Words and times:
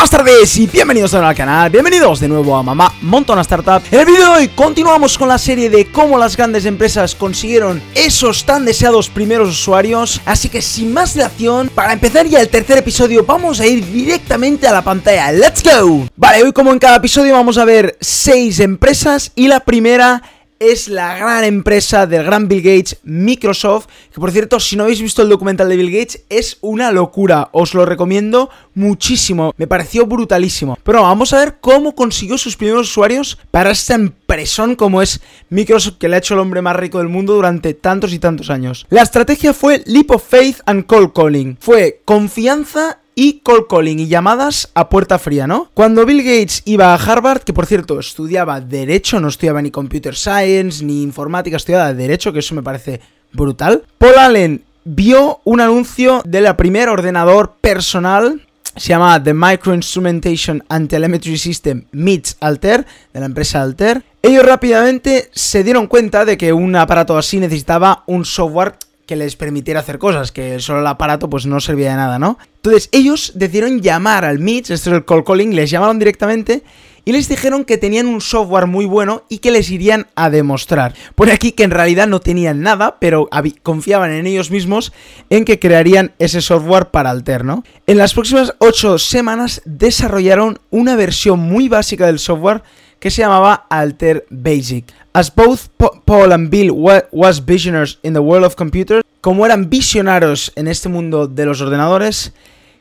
Buenas 0.00 0.10
tardes 0.12 0.56
y 0.56 0.66
bienvenidos 0.66 1.12
al 1.12 1.34
canal, 1.34 1.68
bienvenidos 1.68 2.20
de 2.20 2.26
nuevo 2.26 2.56
a 2.56 2.62
Mamá 2.62 2.90
Montona 3.02 3.42
Startup. 3.42 3.82
En 3.90 4.00
el 4.00 4.06
vídeo 4.06 4.32
de 4.32 4.38
hoy 4.38 4.48
continuamos 4.48 5.18
con 5.18 5.28
la 5.28 5.36
serie 5.36 5.68
de 5.68 5.92
cómo 5.92 6.16
las 6.16 6.38
grandes 6.38 6.64
empresas 6.64 7.14
consiguieron 7.14 7.82
esos 7.94 8.46
tan 8.46 8.64
deseados 8.64 9.10
primeros 9.10 9.50
usuarios. 9.50 10.22
Así 10.24 10.48
que 10.48 10.62
sin 10.62 10.94
más 10.94 11.12
dilación, 11.12 11.68
para 11.68 11.92
empezar 11.92 12.26
ya 12.26 12.40
el 12.40 12.48
tercer 12.48 12.78
episodio 12.78 13.26
vamos 13.26 13.60
a 13.60 13.66
ir 13.66 13.84
directamente 13.92 14.66
a 14.66 14.72
la 14.72 14.80
pantalla. 14.80 15.32
¡Let's 15.32 15.62
go! 15.62 16.06
Vale, 16.16 16.44
hoy 16.44 16.52
como 16.52 16.72
en 16.72 16.78
cada 16.78 16.96
episodio 16.96 17.34
vamos 17.34 17.58
a 17.58 17.66
ver 17.66 17.98
6 18.00 18.58
empresas 18.60 19.32
y 19.34 19.48
la 19.48 19.60
primera 19.60 20.22
es 20.60 20.88
la 20.88 21.16
gran 21.16 21.42
empresa 21.42 22.06
del 22.06 22.22
gran 22.22 22.46
Bill 22.46 22.60
Gates, 22.60 22.98
Microsoft, 23.02 23.86
que 24.12 24.20
por 24.20 24.30
cierto, 24.30 24.60
si 24.60 24.76
no 24.76 24.84
habéis 24.84 25.00
visto 25.00 25.22
el 25.22 25.30
documental 25.30 25.70
de 25.70 25.76
Bill 25.76 25.90
Gates, 25.90 26.24
es 26.28 26.58
una 26.60 26.92
locura, 26.92 27.48
os 27.52 27.72
lo 27.72 27.86
recomiendo 27.86 28.50
muchísimo, 28.74 29.54
me 29.56 29.66
pareció 29.66 30.06
brutalísimo. 30.06 30.76
Pero 30.84 31.02
vamos 31.02 31.32
a 31.32 31.38
ver 31.38 31.56
cómo 31.62 31.94
consiguió 31.94 32.36
sus 32.36 32.58
primeros 32.58 32.90
usuarios 32.90 33.38
para 33.50 33.70
esta 33.70 33.94
empresón 33.94 34.76
como 34.76 35.00
es 35.00 35.22
Microsoft, 35.48 35.96
que 35.96 36.08
le 36.08 36.16
ha 36.16 36.18
hecho 36.18 36.34
el 36.34 36.40
hombre 36.40 36.60
más 36.60 36.76
rico 36.76 36.98
del 36.98 37.08
mundo 37.08 37.34
durante 37.34 37.72
tantos 37.72 38.12
y 38.12 38.18
tantos 38.18 38.50
años. 38.50 38.86
La 38.90 39.02
estrategia 39.02 39.54
fue 39.54 39.82
Leap 39.86 40.10
of 40.10 40.22
Faith 40.28 40.58
and 40.66 40.84
Cold 40.84 41.14
Calling, 41.14 41.56
fue 41.58 42.02
confianza 42.04 43.00
y 43.20 43.40
cold 43.40 43.66
calling 43.68 43.98
y 43.98 44.08
llamadas 44.08 44.70
a 44.72 44.88
puerta 44.88 45.18
fría, 45.18 45.46
¿no? 45.46 45.68
Cuando 45.74 46.06
Bill 46.06 46.22
Gates 46.22 46.62
iba 46.64 46.94
a 46.94 46.96
Harvard, 46.96 47.42
que 47.42 47.52
por 47.52 47.66
cierto 47.66 48.00
estudiaba 48.00 48.62
Derecho, 48.62 49.20
no 49.20 49.28
estudiaba 49.28 49.60
ni 49.60 49.70
Computer 49.70 50.16
Science 50.16 50.82
ni 50.82 51.02
Informática, 51.02 51.58
estudiaba 51.58 51.92
Derecho, 51.92 52.32
que 52.32 52.38
eso 52.38 52.54
me 52.54 52.62
parece 52.62 53.02
brutal. 53.30 53.84
Paul 53.98 54.18
Allen 54.18 54.64
vio 54.86 55.40
un 55.44 55.60
anuncio 55.60 56.22
de 56.24 56.40
la 56.40 56.56
primera 56.56 56.92
ordenador 56.92 57.56
personal 57.60 58.40
se 58.76 58.88
llama 58.88 59.22
The 59.22 59.34
Micro 59.34 59.74
Instrumentation 59.74 60.64
and 60.68 60.88
Telemetry 60.88 61.36
System 61.36 61.84
Meets 61.92 62.38
Alter, 62.40 62.86
de 63.12 63.20
la 63.20 63.26
empresa 63.26 63.60
Alter. 63.60 64.02
Ellos 64.22 64.46
rápidamente 64.46 65.28
se 65.34 65.62
dieron 65.64 65.88
cuenta 65.88 66.24
de 66.24 66.38
que 66.38 66.52
un 66.54 66.74
aparato 66.76 67.18
así 67.18 67.38
necesitaba 67.38 68.04
un 68.06 68.24
software 68.24 68.76
que 69.10 69.16
les 69.16 69.34
permitiera 69.34 69.80
hacer 69.80 69.98
cosas, 69.98 70.30
que 70.30 70.60
solo 70.60 70.78
el 70.78 70.86
aparato 70.86 71.28
pues 71.28 71.44
no 71.44 71.58
servía 71.58 71.90
de 71.90 71.96
nada, 71.96 72.20
¿no? 72.20 72.38
Entonces 72.54 72.88
ellos 72.92 73.32
decidieron 73.34 73.80
llamar 73.80 74.24
al 74.24 74.38
Meets, 74.38 74.70
esto 74.70 74.90
es 74.90 74.96
el 74.98 75.04
call 75.04 75.24
calling, 75.24 75.52
les 75.56 75.68
llamaron 75.68 75.98
directamente 75.98 76.62
y 77.04 77.10
les 77.10 77.28
dijeron 77.28 77.64
que 77.64 77.76
tenían 77.76 78.06
un 78.06 78.20
software 78.20 78.68
muy 78.68 78.84
bueno 78.84 79.24
y 79.28 79.38
que 79.38 79.50
les 79.50 79.68
irían 79.68 80.06
a 80.14 80.30
demostrar. 80.30 80.94
Por 81.16 81.28
aquí 81.28 81.50
que 81.50 81.64
en 81.64 81.72
realidad 81.72 82.06
no 82.06 82.20
tenían 82.20 82.62
nada, 82.62 82.98
pero 83.00 83.28
confiaban 83.64 84.12
en 84.12 84.28
ellos 84.28 84.52
mismos 84.52 84.92
en 85.28 85.44
que 85.44 85.58
crearían 85.58 86.12
ese 86.20 86.40
software 86.40 86.92
para 86.92 87.10
Alterno. 87.10 87.64
En 87.88 87.98
las 87.98 88.14
próximas 88.14 88.54
8 88.58 89.00
semanas 89.00 89.60
desarrollaron 89.64 90.60
una 90.70 90.94
versión 90.94 91.40
muy 91.40 91.68
básica 91.68 92.06
del 92.06 92.20
software 92.20 92.62
que 93.00 93.10
se 93.10 93.22
llamaba 93.22 93.66
Alter 93.70 94.24
Basic. 94.30 94.84
As 95.12 95.34
both 95.34 95.68
Paul 96.04 96.32
and 96.32 96.50
Bill 96.50 96.70
was 96.72 97.44
visionaries 97.44 97.98
in 98.02 98.12
the 98.12 98.20
world 98.20 98.44
of 98.44 98.54
computers, 98.54 99.02
como 99.20 99.44
eran 99.44 99.68
visionarios 99.68 100.52
en 100.54 100.68
este 100.68 100.88
mundo 100.88 101.26
de 101.26 101.46
los 101.46 101.60
ordenadores, 101.60 102.32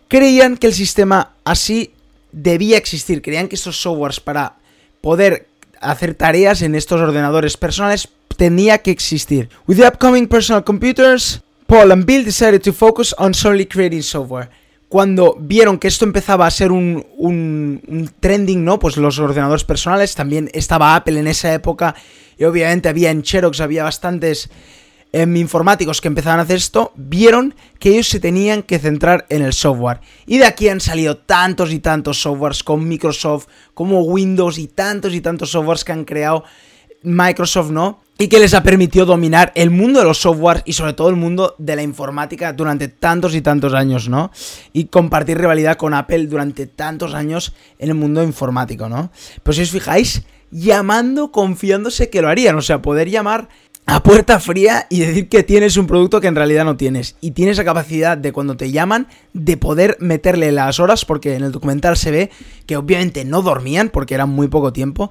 creían 0.07 0.57
que 0.57 0.67
el 0.67 0.73
sistema 0.73 1.33
así 1.43 1.91
debía 2.31 2.77
existir, 2.77 3.23
creían 3.23 3.47
que 3.47 3.55
estos 3.55 3.81
softwares 3.81 4.19
para 4.19 4.57
poder 5.01 5.47
hacer 5.81 6.13
tareas 6.13 6.61
en 6.61 6.75
estos 6.75 7.01
ordenadores 7.01 7.57
personales 7.57 8.09
tenía 8.37 8.77
que 8.77 8.91
existir. 8.91 9.49
With 9.67 9.77
the 9.77 9.87
upcoming 9.87 10.27
personal 10.27 10.63
computers, 10.63 11.41
Paul 11.65 11.91
and 11.91 12.05
Bill 12.05 12.23
decided 12.23 12.61
to 12.61 12.73
focus 12.73 13.13
on 13.17 13.33
solely 13.33 13.65
creating 13.65 14.03
software 14.03 14.49
cuando 14.89 15.37
vieron 15.39 15.77
que 15.77 15.87
esto 15.87 16.03
empezaba 16.03 16.47
a 16.47 16.51
ser 16.51 16.71
un, 16.71 17.05
un, 17.15 18.11
trending, 18.19 18.65
¿no? 18.65 18.79
Pues 18.79 18.97
los 18.97 19.19
ordenadores 19.19 19.63
personales, 19.63 20.15
también 20.15 20.49
estaba 20.51 20.95
Apple 20.95 21.19
en 21.19 21.27
esa 21.27 21.53
época 21.53 21.95
y 22.39 22.43
obviamente 22.43 22.89
había 22.89 23.11
en 23.11 23.23
Xerox, 23.23 23.61
había 23.61 23.83
bastantes 23.83 24.49
em, 25.13 25.37
informáticos 25.37 26.01
que 26.01 26.07
empezaban 26.07 26.39
a 26.39 26.43
hacer 26.43 26.57
esto, 26.57 26.91
vieron 26.95 27.53
que 27.77 27.89
ellos 27.89 28.07
se 28.07 28.19
tenían 28.19 28.63
que 28.63 28.79
centrar 28.79 29.27
en 29.29 29.43
el 29.43 29.53
software. 29.53 29.99
Y 30.25 30.39
de 30.39 30.45
aquí 30.45 30.69
han 30.69 30.81
salido 30.81 31.17
tantos 31.17 31.71
y 31.71 31.79
tantos 31.79 32.19
softwares 32.19 32.63
con 32.63 32.87
Microsoft, 32.87 33.45
como 33.75 34.01
Windows 34.01 34.57
y 34.57 34.67
tantos 34.67 35.13
y 35.13 35.21
tantos 35.21 35.51
softwares 35.51 35.83
que 35.83 35.91
han 35.91 36.03
creado 36.03 36.43
Microsoft, 37.03 37.69
¿no? 37.69 38.01
Y 38.21 38.27
que 38.27 38.39
les 38.39 38.53
ha 38.53 38.63
permitido 38.63 39.05
dominar 39.05 39.53
el 39.55 39.69
mundo 39.69 39.99
de 39.99 40.05
los 40.05 40.19
softwares 40.19 40.61
y 40.65 40.73
sobre 40.73 40.91
todo 40.91 41.07
el 41.07 41.15
mundo 41.15 41.55
de 41.57 41.77
la 41.77 41.83
informática 41.83 42.51
durante 42.51 42.89
tantos 42.89 43.33
y 43.33 43.41
tantos 43.41 43.73
años, 43.73 44.09
¿no? 44.09 44.29
Y 44.73 44.85
compartir 44.85 45.37
rivalidad 45.37 45.77
con 45.77 45.93
Apple 45.93 46.27
durante 46.27 46.67
tantos 46.67 47.13
años 47.13 47.53
en 47.79 47.87
el 47.87 47.95
mundo 47.95 48.21
informático, 48.21 48.89
¿no? 48.89 49.09
Pues 49.41 49.55
si 49.55 49.63
os 49.63 49.71
fijáis, 49.71 50.23
llamando, 50.51 51.31
confiándose 51.31 52.09
que 52.09 52.21
lo 52.21 52.27
harían, 52.27 52.57
o 52.57 52.61
sea, 52.61 52.81
poder 52.81 53.09
llamar 53.09 53.47
a 53.85 54.03
puerta 54.03 54.41
fría 54.41 54.85
y 54.89 54.99
decir 54.99 55.29
que 55.29 55.43
tienes 55.43 55.77
un 55.77 55.87
producto 55.87 56.19
que 56.19 56.27
en 56.27 56.35
realidad 56.35 56.65
no 56.65 56.75
tienes. 56.75 57.15
Y 57.21 57.31
tienes 57.31 57.57
la 57.57 57.63
capacidad 57.63 58.17
de 58.17 58.33
cuando 58.33 58.57
te 58.57 58.69
llaman 58.69 59.07
de 59.33 59.55
poder 59.55 59.95
meterle 60.01 60.51
las 60.51 60.81
horas, 60.81 61.05
porque 61.05 61.35
en 61.35 61.43
el 61.45 61.53
documental 61.53 61.95
se 61.95 62.11
ve 62.11 62.31
que 62.65 62.75
obviamente 62.75 63.23
no 63.23 63.41
dormían 63.41 63.87
porque 63.87 64.15
era 64.15 64.25
muy 64.25 64.49
poco 64.49 64.73
tiempo 64.73 65.09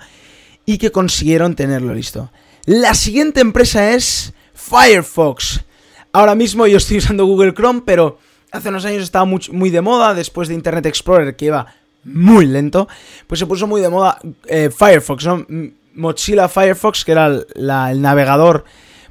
y 0.66 0.76
que 0.76 0.92
consiguieron 0.92 1.54
tenerlo 1.54 1.94
listo. 1.94 2.30
La 2.68 2.92
siguiente 2.92 3.40
empresa 3.40 3.94
es 3.94 4.34
Firefox. 4.52 5.64
Ahora 6.12 6.34
mismo 6.34 6.66
yo 6.66 6.76
estoy 6.76 6.98
usando 6.98 7.24
Google 7.24 7.54
Chrome, 7.54 7.80
pero 7.82 8.18
hace 8.52 8.68
unos 8.68 8.84
años 8.84 9.04
estaba 9.04 9.24
muy, 9.24 9.70
de 9.70 9.80
moda, 9.80 10.12
después 10.12 10.48
de 10.48 10.54
Internet 10.54 10.84
Explorer, 10.84 11.34
que 11.34 11.46
iba 11.46 11.66
muy 12.04 12.44
lento, 12.44 12.86
pues 13.26 13.38
se 13.38 13.46
puso 13.46 13.66
muy 13.66 13.80
de 13.80 13.88
moda 13.88 14.18
eh, 14.44 14.68
Firefox, 14.68 15.24
¿no? 15.24 15.46
Mozilla 15.94 16.46
Firefox, 16.46 17.06
que 17.06 17.12
era 17.12 17.28
el 17.28 18.02
navegador 18.02 18.66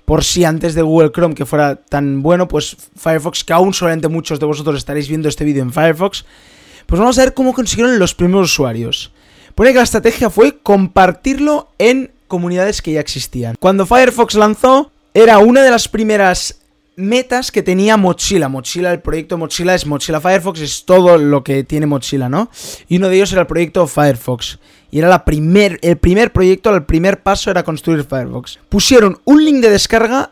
por 0.05 0.23
si 0.23 0.45
antes 0.45 0.75
de 0.75 0.83
Google 0.83 1.11
Chrome 1.11 1.33
que 1.33 1.47
fuera 1.47 1.77
tan 1.77 2.21
bueno, 2.21 2.47
pues 2.47 2.77
Firefox, 2.95 3.43
que 3.43 3.53
aún 3.53 3.73
solamente 3.73 4.07
muchos 4.07 4.39
de 4.39 4.45
vosotros 4.45 4.77
estaréis 4.77 5.07
viendo 5.09 5.29
este 5.29 5.45
vídeo 5.45 5.63
en 5.63 5.73
Firefox, 5.73 6.25
pues 6.85 6.99
vamos 6.99 7.17
a 7.17 7.23
ver 7.23 7.33
cómo 7.33 7.53
consiguieron 7.53 7.97
los 7.97 8.13
primeros 8.13 8.51
usuarios. 8.51 9.11
Pone 9.55 9.71
que 9.71 9.77
la 9.77 9.83
estrategia 9.83 10.29
fue 10.29 10.59
compartirlo 10.59 11.71
en 11.79 12.11
comunidades 12.27 12.81
que 12.81 12.93
ya 12.93 12.99
existían. 12.99 13.55
Cuando 13.59 13.85
Firefox 13.85 14.35
lanzó, 14.35 14.91
era 15.13 15.39
una 15.39 15.63
de 15.63 15.71
las 15.71 15.87
primeras 15.87 16.59
metas 16.97 17.51
que 17.51 17.63
tenía 17.63 17.95
Mozilla. 17.95 18.49
Mozilla, 18.49 18.91
el 18.91 18.99
proyecto 18.99 19.37
Mozilla 19.37 19.75
es 19.75 19.85
Mozilla 19.85 20.19
Firefox, 20.19 20.59
es 20.59 20.83
todo 20.85 21.17
lo 21.17 21.43
que 21.43 21.63
tiene 21.63 21.85
Mozilla, 21.85 22.27
¿no? 22.27 22.49
Y 22.89 22.97
uno 22.97 23.07
de 23.07 23.15
ellos 23.15 23.31
era 23.31 23.41
el 23.41 23.47
proyecto 23.47 23.87
Firefox. 23.87 24.59
Y 24.89 24.99
era 24.99 25.09
la 25.09 25.23
primer, 25.23 25.79
el 25.81 25.97
primer 25.97 26.31
proyecto, 26.31 26.73
el 26.73 26.83
primer 26.83 27.21
paso 27.21 27.51
era 27.51 27.63
construir 27.63 28.03
Firefox. 28.03 28.59
Pusieron 28.69 29.19
un 29.25 29.45
link 29.45 29.61
de 29.61 29.69
descarga 29.69 30.31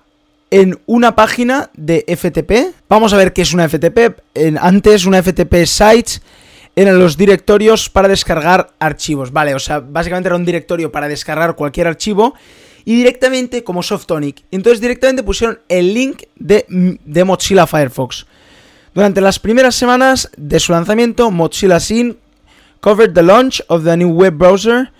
en 0.49 0.79
una 0.85 1.15
página 1.15 1.69
de 1.75 2.05
FTP. 2.07 2.75
Vamos 2.87 3.13
a 3.13 3.17
ver 3.17 3.33
qué 3.33 3.41
es 3.41 3.53
una 3.53 3.67
FTP. 3.67 4.19
En, 4.33 4.57
antes 4.57 5.05
una 5.05 5.21
FTP 5.21 5.65
Sites 5.65 6.21
eran 6.75 6.99
los 6.99 7.17
directorios 7.17 7.89
para 7.89 8.07
descargar 8.07 8.73
archivos, 8.79 9.31
¿vale? 9.31 9.55
O 9.55 9.59
sea, 9.59 9.79
básicamente 9.79 10.27
era 10.27 10.35
un 10.35 10.45
directorio 10.45 10.91
para 10.91 11.07
descargar 11.07 11.55
cualquier 11.55 11.87
archivo 11.87 12.35
y 12.83 12.95
directamente 12.95 13.63
como 13.63 13.81
Softonic. 13.81 14.43
Entonces 14.51 14.81
directamente 14.81 15.23
pusieron 15.23 15.59
el 15.69 15.93
link 15.93 16.23
de, 16.35 16.65
de 17.03 17.23
Mozilla 17.23 17.65
Firefox. 17.65 18.25
Durante 18.93 19.21
las 19.21 19.39
primeras 19.39 19.75
semanas 19.75 20.29
de 20.37 20.59
su 20.59 20.71
lanzamiento, 20.71 21.31
Mozilla 21.31 21.79
Sin 21.79 22.17
covered 22.79 23.13
the 23.13 23.23
launch 23.23 23.61
of 23.67 23.83
the 23.83 23.97
new 23.97 24.09
web 24.09 24.33
browser. 24.37 24.91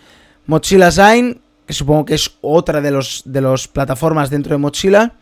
Mozilla 0.47 0.92
Sign, 0.92 1.40
que 1.66 1.74
supongo 1.74 2.06
que 2.06 2.16
es 2.16 2.31
otra 2.42 2.81
de 2.81 2.92
los 2.92 3.24
las 3.25 3.68
plataformas 3.68 4.30
dentro 4.30 4.53
de 4.53 4.57
Mozilla, 4.57 5.13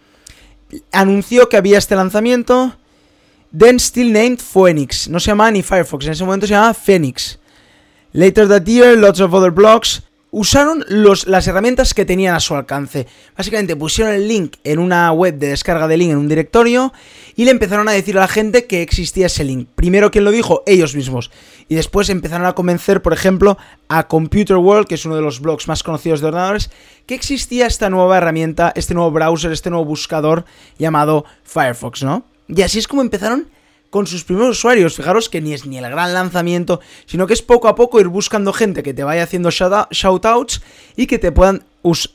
anunció 0.92 1.50
que 1.50 1.58
había 1.58 1.78
este 1.78 1.96
lanzamiento 1.96 2.76
then 3.58 3.80
still 3.80 4.12
named 4.12 4.40
Phoenix. 4.40 5.08
No 5.08 5.20
se 5.20 5.32
llamaba 5.32 5.52
ni 5.52 5.64
Firefox, 5.64 6.06
en 6.06 6.12
ese 6.14 6.24
momento 6.24 6.48
se 6.48 6.54
llamaba 6.54 6.74
Phoenix. 6.74 7.40
Later 8.12 8.48
that 8.48 8.66
year, 8.66 8.98
lots 8.98 9.20
of 9.20 9.34
other 9.34 9.52
blogs 9.52 10.04
usaron 10.34 10.84
las 10.88 11.48
herramientas 11.48 11.94
que 11.94 12.06
tenían 12.06 12.34
a 12.34 12.40
su 12.40 12.56
alcance. 12.56 13.06
Básicamente 13.38 13.76
pusieron 13.76 14.14
el 14.16 14.28
link 14.28 14.56
en 14.64 14.80
una 14.80 15.12
web 15.12 15.38
de 15.38 15.50
descarga 15.50 15.88
de 15.88 15.96
link 15.96 16.12
en 16.12 16.18
un 16.18 16.28
directorio 16.28 16.92
y 17.36 17.46
le 17.46 17.52
empezaron 17.52 17.88
a 17.88 17.92
decir 17.92 18.18
a 18.18 18.22
la 18.22 18.28
gente 18.28 18.66
que 18.66 18.82
existía 18.82 19.28
ese 19.28 19.44
link. 19.44 19.70
Primero, 19.76 20.10
¿quién 20.10 20.26
lo 20.26 20.32
dijo? 20.32 20.64
Ellos 20.66 20.96
mismos. 20.96 21.30
Y 21.70 21.76
después 21.76 22.10
empezaron 22.10 22.48
a 22.48 22.54
convencer, 22.54 23.04
por 23.04 23.14
ejemplo, 23.14 23.60
a 23.90 24.08
Computer 24.08 24.58
World, 24.58 24.88
que 24.88 24.96
es 24.96 25.06
uno 25.06 25.16
de 25.16 25.22
los 25.22 25.40
blogs 25.40 25.68
más 25.68 25.84
conocidos 25.84 26.20
de 26.20 26.28
ordenadores, 26.28 26.72
que 27.06 27.14
existía 27.14 27.68
esta 27.68 27.92
nueva 27.92 28.18
herramienta, 28.18 28.74
este 28.76 28.96
nuevo 28.96 29.12
browser, 29.12 29.52
este 29.52 29.70
nuevo 29.70 29.86
buscador 29.86 30.46
llamado 30.80 31.26
Firefox, 31.44 32.02
¿no? 32.04 32.26
Y 32.56 32.62
así 32.62 32.80
es 32.80 32.88
como 32.88 33.02
empezaron 33.02 33.48
con 33.90 34.08
sus 34.08 34.24
primeros 34.24 34.58
usuarios. 34.58 34.96
Fijaros 34.96 35.30
que 35.30 35.42
ni 35.42 35.54
es 35.54 35.66
ni 35.66 35.78
el 35.78 35.90
gran 35.90 36.14
lanzamiento, 36.14 36.80
sino 37.06 37.28
que 37.28 37.34
es 37.34 37.42
poco 37.42 37.68
a 37.68 37.76
poco 37.76 38.00
ir 38.00 38.08
buscando 38.08 38.52
gente 38.52 38.82
que 38.82 38.94
te 38.94 39.04
vaya 39.04 39.24
haciendo 39.24 39.50
shoutouts 39.52 40.62
y 40.96 41.08
que 41.08 41.20
te 41.20 41.32
puedan 41.32 41.64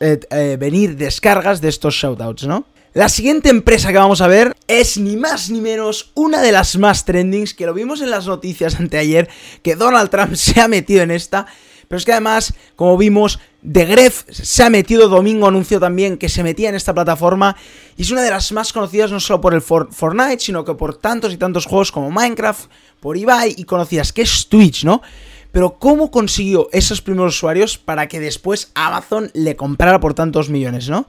eh, 0.01 0.21
eh, 0.31 0.57
venir 0.59 0.97
descargas 0.97 1.61
de 1.61 1.69
estos 1.69 1.95
shoutouts, 1.95 2.47
¿no? 2.47 2.65
La 2.95 3.09
siguiente 3.09 3.51
empresa 3.51 3.93
que 3.93 3.99
vamos 3.99 4.21
a 4.23 4.27
ver 4.27 4.57
es 4.67 4.99
ni 4.99 5.17
más 5.17 5.51
ni 5.51 5.61
menos 5.61 6.11
una 6.15 6.41
de 6.43 6.51
las 6.51 6.77
más 6.79 7.05
trendings, 7.05 7.55
que 7.55 7.67
lo 7.67 7.75
vimos 7.75 8.01
en 8.01 8.11
las 8.11 8.27
noticias 8.27 8.81
anteayer, 8.81 9.29
que 9.63 9.77
Donald 9.77 10.11
Trump 10.11 10.35
se 10.37 10.61
ha 10.61 10.67
metido 10.67 11.03
en 11.03 11.13
esta. 11.13 11.47
Pero 11.89 11.99
es 11.99 12.05
que 12.05 12.13
además, 12.13 12.55
como 12.77 12.97
vimos, 12.97 13.41
The 13.71 13.87
Gref 13.87 14.25
se 14.31 14.63
ha 14.63 14.71
metido, 14.71 15.09
Domingo 15.09 15.49
anunció 15.49 15.81
también 15.81 16.19
que 16.19 16.29
se 16.29 16.43
metía 16.43 16.69
en 16.69 16.75
esta 16.75 16.95
plataforma 16.95 17.57
y 17.97 18.03
es 18.03 18.11
una 18.11 18.23
de 18.23 18.31
las 18.31 18.53
más 18.53 18.73
conocidas 18.73 19.11
no 19.11 19.19
solo 19.19 19.41
por 19.41 19.55
el 19.55 19.63
Fortnite, 19.63 20.39
sino 20.39 20.65
que 20.65 20.75
por 20.75 20.97
tantos 20.97 21.33
y 21.33 21.39
tantos 21.39 21.67
juegos 21.67 21.91
como 21.91 22.11
Minecraft, 22.11 22.71
por 23.01 23.17
Ibai 23.17 23.55
y 23.57 23.65
conocidas, 23.65 24.13
que 24.13 24.23
es 24.23 24.49
Twitch, 24.49 24.85
¿no? 24.85 25.03
Pero 25.51 25.79
¿cómo 25.79 26.11
consiguió 26.11 26.69
esos 26.73 27.01
primeros 27.01 27.35
usuarios 27.35 27.79
para 27.79 28.07
que 28.07 28.21
después 28.21 28.71
Amazon 28.75 29.31
le 29.35 29.57
comprara 29.57 29.99
por 29.99 30.15
tantos 30.15 30.51
millones, 30.51 30.89
¿no? 30.89 31.07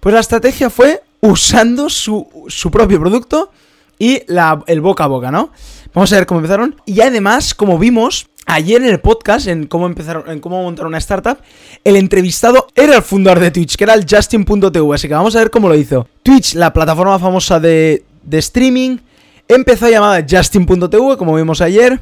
Pues 0.00 0.12
la 0.12 0.20
estrategia 0.20 0.68
fue 0.68 1.02
usando 1.20 1.88
su, 1.88 2.28
propio 2.70 3.00
producto 3.00 3.50
y 3.98 4.22
la, 4.26 4.62
el 4.66 4.80
boca 4.80 5.04
a 5.04 5.06
boca, 5.08 5.30
¿no? 5.30 5.52
Vamos 5.98 6.12
a 6.12 6.16
ver 6.18 6.26
cómo 6.26 6.38
empezaron. 6.38 6.80
Y 6.86 7.00
además, 7.00 7.54
como 7.54 7.76
vimos 7.76 8.28
ayer 8.46 8.80
en 8.80 8.88
el 8.88 9.00
podcast, 9.00 9.48
en 9.48 9.66
cómo 9.66 9.84
empezaron, 9.86 10.30
en 10.30 10.38
cómo 10.38 10.62
montar 10.62 10.86
una 10.86 10.98
startup, 10.98 11.38
el 11.82 11.96
entrevistado 11.96 12.68
era 12.76 12.94
el 12.94 13.02
fundador 13.02 13.40
de 13.40 13.50
Twitch, 13.50 13.74
que 13.74 13.82
era 13.82 13.94
el 13.94 14.06
Justin.tv. 14.08 14.94
Así 14.94 15.08
que 15.08 15.14
vamos 15.14 15.34
a 15.34 15.40
ver 15.40 15.50
cómo 15.50 15.68
lo 15.68 15.74
hizo. 15.74 16.06
Twitch, 16.22 16.54
la 16.54 16.72
plataforma 16.72 17.18
famosa 17.18 17.58
de, 17.58 18.04
de 18.22 18.38
streaming, 18.38 18.98
empezó 19.48 19.90
llamada 19.90 20.24
Justin.tv, 20.24 21.16
como 21.16 21.34
vimos 21.34 21.60
ayer. 21.60 22.00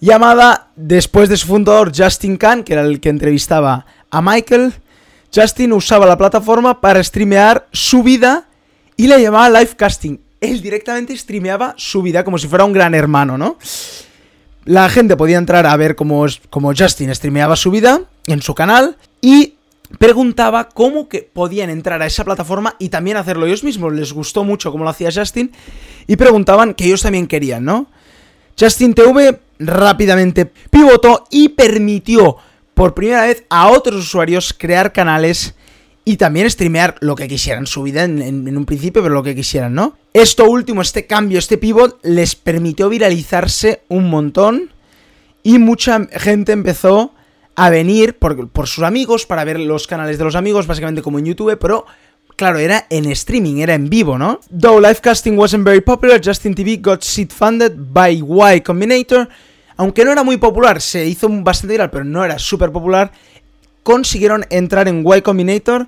Llamada 0.00 0.68
después 0.76 1.30
de 1.30 1.38
su 1.38 1.46
fundador 1.46 1.92
Justin 1.96 2.36
Khan, 2.36 2.62
que 2.62 2.74
era 2.74 2.82
el 2.82 3.00
que 3.00 3.08
entrevistaba 3.08 3.86
a 4.10 4.20
Michael. 4.20 4.74
Justin 5.34 5.72
usaba 5.72 6.04
la 6.04 6.18
plataforma 6.18 6.78
para 6.78 7.02
streamear 7.02 7.68
su 7.72 8.02
vida 8.02 8.48
y 8.98 9.06
la 9.06 9.16
llamaba 9.16 9.48
livecasting. 9.48 10.23
Él 10.44 10.60
directamente 10.60 11.16
streameaba 11.16 11.74
su 11.76 12.02
vida 12.02 12.24
como 12.24 12.38
si 12.38 12.48
fuera 12.48 12.64
un 12.64 12.72
gran 12.72 12.94
hermano, 12.94 13.38
¿no? 13.38 13.58
La 14.64 14.88
gente 14.88 15.16
podía 15.16 15.38
entrar 15.38 15.66
a 15.66 15.76
ver 15.76 15.94
cómo, 15.94 16.24
cómo 16.50 16.72
Justin 16.76 17.14
streameaba 17.14 17.56
su 17.56 17.70
vida 17.70 18.02
en 18.26 18.40
su 18.40 18.54
canal 18.54 18.96
y 19.20 19.54
preguntaba 19.98 20.68
cómo 20.68 21.08
que 21.08 21.22
podían 21.22 21.70
entrar 21.70 22.00
a 22.02 22.06
esa 22.06 22.24
plataforma 22.24 22.76
y 22.78 22.88
también 22.88 23.16
hacerlo 23.16 23.46
ellos 23.46 23.64
mismos. 23.64 23.92
Les 23.92 24.12
gustó 24.12 24.44
mucho 24.44 24.72
cómo 24.72 24.84
lo 24.84 24.90
hacía 24.90 25.10
Justin 25.14 25.52
y 26.06 26.16
preguntaban 26.16 26.74
que 26.74 26.86
ellos 26.86 27.02
también 27.02 27.26
querían, 27.26 27.64
¿no? 27.64 27.86
Justin 28.58 28.94
TV 28.94 29.40
rápidamente 29.58 30.46
pivotó 30.46 31.24
y 31.30 31.50
permitió 31.50 32.36
por 32.74 32.94
primera 32.94 33.22
vez 33.22 33.44
a 33.50 33.68
otros 33.68 33.96
usuarios 33.96 34.54
crear 34.56 34.92
canales 34.92 35.54
y 36.04 36.16
también 36.18 36.50
streamear 36.50 36.96
lo 37.00 37.14
que 37.14 37.28
quisieran, 37.28 37.66
su 37.66 37.82
vida 37.82 38.04
en, 38.04 38.56
un 38.56 38.66
principio, 38.66 39.02
pero 39.02 39.14
lo 39.14 39.22
que 39.22 39.34
quisieran, 39.34 39.74
¿no? 39.74 39.96
Esto 40.12 40.44
último, 40.44 40.82
este 40.82 41.06
cambio, 41.06 41.38
este 41.38 41.56
pivot, 41.56 41.98
les 42.02 42.36
permitió 42.36 42.88
viralizarse 42.88 43.82
un 43.88 44.10
montón 44.10 44.70
y 45.42 45.58
mucha 45.58 46.06
gente 46.12 46.52
empezó 46.52 47.14
a 47.56 47.70
venir 47.70 48.18
por, 48.18 48.48
por 48.50 48.66
sus 48.66 48.84
amigos 48.84 49.24
para 49.26 49.44
ver 49.44 49.58
los 49.60 49.86
canales 49.86 50.18
de 50.18 50.24
los 50.24 50.34
amigos, 50.34 50.66
básicamente 50.66 51.02
como 51.02 51.18
en 51.18 51.26
YouTube, 51.26 51.56
pero 51.58 51.86
claro, 52.36 52.58
era 52.58 52.86
en 52.90 53.10
streaming, 53.10 53.62
era 53.62 53.74
en 53.74 53.88
vivo, 53.88 54.18
¿no? 54.18 54.40
Though 54.50 54.80
livecasting 54.80 55.38
wasn't 55.38 55.64
very 55.64 55.80
popular, 55.80 56.20
Justin 56.22 56.54
TV 56.54 56.80
got 56.82 57.02
seed 57.02 57.30
funded 57.30 57.72
by 57.76 58.22
Y 58.22 58.60
Combinator 58.60 59.28
aunque 59.76 60.04
no 60.04 60.12
era 60.12 60.22
muy 60.22 60.36
popular, 60.36 60.80
se 60.80 61.04
hizo 61.06 61.28
bastante 61.28 61.74
viral, 61.74 61.90
pero 61.90 62.04
no 62.04 62.24
era 62.24 62.38
súper 62.38 62.70
popular, 62.70 63.10
consiguieron 63.84 64.44
entrar 64.50 64.88
en 64.88 65.06
Y 65.06 65.22
Combinator 65.22 65.86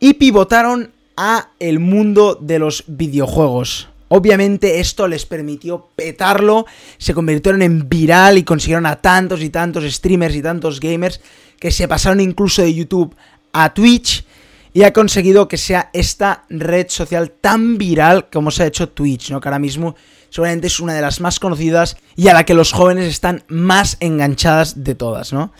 y 0.00 0.14
pivotaron 0.14 0.92
a 1.16 1.50
el 1.58 1.78
mundo 1.80 2.38
de 2.40 2.58
los 2.58 2.84
videojuegos. 2.86 3.88
Obviamente 4.08 4.80
esto 4.80 5.08
les 5.08 5.26
permitió 5.26 5.88
petarlo, 5.96 6.66
se 6.98 7.14
convirtieron 7.14 7.62
en 7.62 7.88
viral 7.88 8.38
y 8.38 8.44
consiguieron 8.44 8.86
a 8.86 8.96
tantos 8.96 9.42
y 9.42 9.50
tantos 9.50 9.84
streamers 9.84 10.34
y 10.36 10.42
tantos 10.42 10.80
gamers 10.80 11.20
que 11.58 11.70
se 11.70 11.88
pasaron 11.88 12.20
incluso 12.20 12.62
de 12.62 12.74
YouTube 12.74 13.14
a 13.52 13.74
Twitch 13.74 14.24
y 14.72 14.82
ha 14.82 14.92
conseguido 14.92 15.48
que 15.48 15.56
sea 15.56 15.90
esta 15.92 16.44
red 16.48 16.86
social 16.88 17.30
tan 17.30 17.78
viral 17.78 18.28
como 18.30 18.50
se 18.50 18.64
ha 18.64 18.66
hecho 18.66 18.88
Twitch, 18.88 19.30
¿no? 19.30 19.40
Que 19.40 19.48
ahora 19.48 19.58
mismo 19.58 19.94
seguramente 20.30 20.66
es 20.66 20.80
una 20.80 20.94
de 20.94 21.00
las 21.00 21.20
más 21.20 21.40
conocidas 21.40 21.96
y 22.16 22.28
a 22.28 22.34
la 22.34 22.44
que 22.44 22.54
los 22.54 22.72
jóvenes 22.72 23.08
están 23.08 23.44
más 23.48 23.96
enganchadas 24.00 24.84
de 24.84 24.94
todas, 24.94 25.32
¿no? 25.32 25.52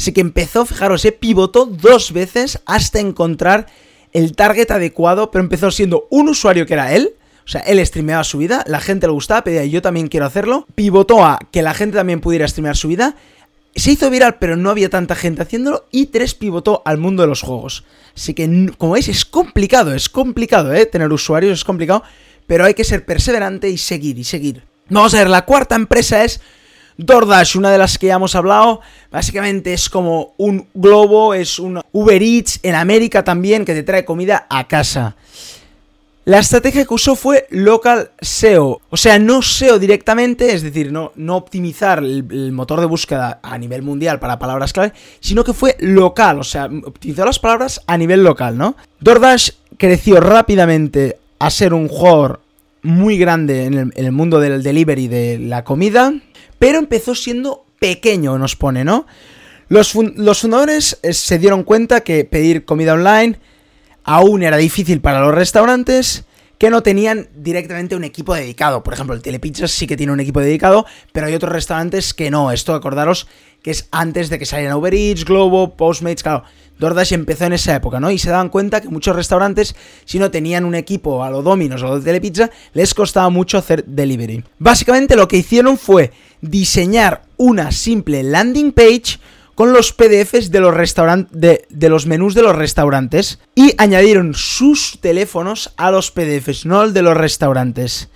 Así 0.00 0.12
que 0.12 0.22
empezó, 0.22 0.64
fijaros, 0.64 1.02
se 1.02 1.12
pivotó 1.12 1.66
dos 1.66 2.14
veces 2.14 2.58
hasta 2.64 3.00
encontrar 3.00 3.66
el 4.14 4.34
target 4.34 4.70
adecuado, 4.70 5.30
pero 5.30 5.44
empezó 5.44 5.70
siendo 5.70 6.06
un 6.08 6.30
usuario 6.30 6.64
que 6.64 6.72
era 6.72 6.94
él, 6.94 7.10
o 7.44 7.48
sea, 7.48 7.60
él 7.60 7.84
streameaba 7.84 8.24
su 8.24 8.38
vida, 8.38 8.64
la 8.66 8.80
gente 8.80 9.06
le 9.06 9.12
gustaba, 9.12 9.44
pedía 9.44 9.62
yo 9.66 9.82
también 9.82 10.08
quiero 10.08 10.24
hacerlo, 10.24 10.66
pivotó 10.74 11.22
a 11.22 11.38
que 11.50 11.60
la 11.60 11.74
gente 11.74 11.98
también 11.98 12.22
pudiera 12.22 12.48
streamear 12.48 12.78
su 12.78 12.88
vida, 12.88 13.14
se 13.76 13.92
hizo 13.92 14.08
viral, 14.08 14.38
pero 14.38 14.56
no 14.56 14.70
había 14.70 14.88
tanta 14.88 15.14
gente 15.14 15.42
haciéndolo, 15.42 15.84
y 15.90 16.06
tres 16.06 16.34
pivotó 16.34 16.80
al 16.86 16.96
mundo 16.96 17.22
de 17.22 17.28
los 17.28 17.42
juegos. 17.42 17.84
Así 18.16 18.32
que, 18.32 18.70
como 18.78 18.94
veis, 18.94 19.08
es 19.08 19.26
complicado, 19.26 19.92
es 19.92 20.08
complicado, 20.08 20.72
¿eh? 20.72 20.86
Tener 20.86 21.12
usuarios 21.12 21.58
es 21.58 21.64
complicado, 21.64 22.04
pero 22.46 22.64
hay 22.64 22.72
que 22.72 22.84
ser 22.84 23.04
perseverante 23.04 23.68
y 23.68 23.76
seguir 23.76 24.18
y 24.18 24.24
seguir. 24.24 24.64
Vamos 24.88 25.12
a 25.12 25.18
ver, 25.18 25.28
la 25.28 25.44
cuarta 25.44 25.74
empresa 25.74 26.24
es 26.24 26.40
DoorDash, 27.04 27.56
una 27.56 27.70
de 27.70 27.78
las 27.78 27.98
que 27.98 28.08
ya 28.08 28.14
hemos 28.14 28.34
hablado. 28.34 28.80
Básicamente 29.10 29.72
es 29.72 29.88
como 29.88 30.34
un 30.36 30.66
globo, 30.74 31.34
es 31.34 31.58
un 31.58 31.80
Uber 31.92 32.22
Eats 32.22 32.60
en 32.62 32.74
América 32.74 33.24
también 33.24 33.64
que 33.64 33.74
te 33.74 33.82
trae 33.82 34.04
comida 34.04 34.46
a 34.48 34.68
casa. 34.68 35.16
La 36.26 36.38
estrategia 36.38 36.84
que 36.84 36.94
usó 36.94 37.16
fue 37.16 37.46
local 37.50 38.10
SEO, 38.20 38.82
o 38.90 38.96
sea, 38.96 39.18
no 39.18 39.40
SEO 39.40 39.78
directamente, 39.78 40.52
es 40.52 40.62
decir, 40.62 40.92
no, 40.92 41.12
no 41.16 41.36
optimizar 41.36 42.00
el, 42.00 42.52
motor 42.52 42.78
de 42.80 42.86
búsqueda 42.86 43.40
a 43.42 43.56
nivel 43.56 43.82
mundial 43.82 44.20
para 44.20 44.38
palabras 44.38 44.74
clave, 44.74 44.92
sino 45.20 45.42
que 45.42 45.54
fue 45.54 45.76
local, 45.80 46.38
o 46.38 46.44
sea, 46.44 46.66
optimizó 46.66 47.24
las 47.24 47.38
palabras 47.38 47.80
a 47.86 47.96
nivel 47.96 48.22
local, 48.22 48.58
¿no? 48.58 48.76
DoorDash 49.00 49.50
creció 49.78 50.20
rápidamente 50.20 51.18
a 51.38 51.48
ser 51.48 51.72
un 51.72 51.88
jugador 51.88 52.42
muy 52.82 53.18
grande 53.18 53.64
en 53.64 53.92
el, 53.94 54.12
mundo 54.12 54.40
del 54.40 54.62
delivery 54.62 55.08
de 55.08 55.38
la 55.38 55.64
comida, 55.64 56.12
pero 56.60 56.78
empezó 56.78 57.14
siendo 57.14 57.64
pequeño, 57.80 58.38
nos 58.38 58.54
pone, 58.54 58.84
¿no? 58.84 59.06
Los, 59.68 59.92
fundadores 59.92 60.98
eh, 61.02 61.14
se 61.14 61.38
dieron 61.38 61.64
cuenta 61.64 62.02
que 62.02 62.24
pedir 62.24 62.66
comida 62.66 62.92
online 62.92 63.40
aún 64.04 64.42
era 64.42 64.58
difícil 64.58 65.00
para 65.00 65.20
los 65.20 65.34
restaurantes 65.34 66.24
que 66.60 66.68
no 66.68 66.82
tenían 66.82 67.26
directamente 67.34 67.96
un 67.96 68.04
equipo 68.04 68.34
dedicado. 68.34 68.82
Por 68.82 68.92
ejemplo, 68.92 69.16
el 69.16 69.22
Telepizza 69.22 69.66
sí 69.66 69.86
que 69.86 69.96
tiene 69.96 70.12
un 70.12 70.20
equipo 70.20 70.40
dedicado, 70.40 70.84
pero 71.10 71.26
hay 71.26 71.32
otros 71.32 71.50
restaurantes 71.50 72.12
que 72.12 72.30
no. 72.30 72.52
Esto 72.52 72.74
acordaros 72.74 73.26
que 73.62 73.70
es 73.70 73.88
antes 73.90 74.28
de 74.28 74.38
que 74.38 74.44
salieran 74.44 74.76
Uber 74.76 74.92
Eats, 74.92 75.24
Globo, 75.24 75.74
Postmates, 75.74 76.22
claro. 76.22 76.44
DoorDash 76.78 77.14
empezó 77.14 77.46
en 77.46 77.54
esa 77.54 77.74
época, 77.74 77.98
¿no? 77.98 78.10
Y 78.10 78.18
se 78.18 78.28
daban 78.28 78.50
cuenta 78.50 78.82
que 78.82 78.90
muchos 78.90 79.16
restaurantes, 79.16 79.74
si 80.04 80.18
no 80.18 80.30
tenían 80.30 80.66
un 80.66 80.74
equipo 80.74 81.24
a 81.24 81.30
lo 81.30 81.40
Domino's 81.40 81.82
o 81.82 81.86
a 81.86 81.90
lo 81.90 81.98
de 81.98 82.04
Telepizza, 82.04 82.50
les 82.74 82.92
costaba 82.92 83.30
mucho 83.30 83.56
hacer 83.56 83.86
delivery. 83.86 84.44
Básicamente 84.58 85.16
lo 85.16 85.28
que 85.28 85.38
hicieron 85.38 85.78
fue 85.78 86.12
diseñar 86.42 87.22
una 87.38 87.72
simple 87.72 88.22
landing 88.22 88.72
page 88.72 89.18
con 89.60 89.74
los 89.74 89.92
PDFs 89.92 90.50
de 90.50 90.58
los, 90.58 90.74
de, 91.32 91.66
de 91.68 91.88
los 91.90 92.06
menús 92.06 92.34
de 92.34 92.40
los 92.40 92.56
restaurantes 92.56 93.40
y 93.54 93.74
añadieron 93.76 94.32
sus 94.32 94.98
teléfonos 95.02 95.74
a 95.76 95.90
los 95.90 96.10
PDFs, 96.10 96.64
no 96.64 96.82
el 96.82 96.94
de 96.94 97.02
los 97.02 97.14
restaurantes. 97.14 98.08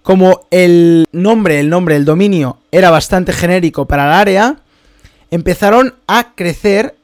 Como 0.00 0.46
el 0.50 1.06
nombre, 1.12 1.60
el 1.60 1.68
nombre, 1.68 1.96
el 1.96 2.06
dominio 2.06 2.60
era 2.72 2.88
bastante 2.88 3.34
genérico 3.34 3.84
para 3.84 4.06
el 4.06 4.12
área, 4.12 4.56
empezaron 5.30 5.96
a 6.06 6.32
crecer 6.34 6.94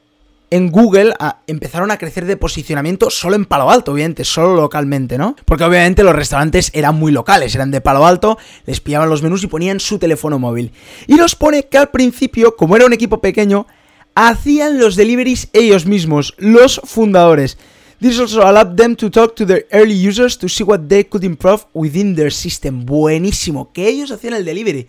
en 0.51 0.71
Google 0.71 1.15
empezaron 1.47 1.91
a 1.91 1.99
crecer 1.99 2.25
de 2.25 2.37
posicionamiento 2.37 3.11
solo 3.11 3.37
en 3.37 3.45
Palo 3.45 3.71
Alto, 3.71 3.93
obviamente, 3.93 4.25
solo 4.25 4.55
localmente, 4.55 5.19
¿no? 5.19 5.35
Porque 5.45 5.65
obviamente 5.65 6.05
los 6.05 6.15
restaurantes 6.15 6.71
eran 6.73 6.95
muy 6.95 7.13
locales, 7.13 7.55
eran 7.55 7.71
de 7.71 7.81
Palo 7.81 8.07
Alto, 8.07 8.39
les 8.65 8.81
pillaban 8.81 9.09
los 9.09 9.23
menús 9.23 9.43
y 9.43 9.49
ponían 9.49 9.81
su 9.81 9.99
teléfono 9.99 10.39
móvil. 10.39 10.73
Y 11.07 11.15
nos 11.15 11.35
pone 11.35 11.65
que 11.65 11.79
al 11.79 11.91
principio, 11.91 12.57
como 12.57 12.77
era 12.77 12.87
un 12.87 12.93
equipo 12.93 13.21
pequeño, 13.21 13.67
hacían 14.15 14.79
los 14.79 14.97
deliveries 14.97 15.49
ellos 15.53 15.87
mismos, 15.87 16.35
los 16.39 16.81
fundadores. 16.85 17.59
This 18.01 18.21
also 18.21 18.47
allowed 18.47 18.77
them 18.77 18.95
to 18.97 19.11
talk 19.11 19.35
to 19.37 19.47
their 19.47 19.67
early 19.71 20.07
users 20.07 20.37
to 20.39 20.49
see 20.49 20.63
what 20.63 20.81
they 20.89 21.05
could 21.05 21.25
improve 21.25 21.65
within 21.73 22.15
their 22.15 22.31
system. 22.31 22.85
Buenísimo, 22.85 23.73
que 23.73 23.89
ellos 23.89 24.11
hacían 24.11 24.35
el 24.35 24.45
delivery. 24.45 24.87